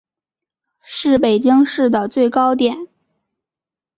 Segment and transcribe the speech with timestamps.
[0.83, 2.87] 是北京市的最高点。